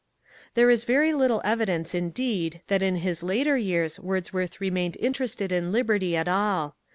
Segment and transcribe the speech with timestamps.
[0.55, 5.71] There is very little evidence, indeed, that in his later years Wordsworth remained interested in
[5.71, 6.75] liberty at all.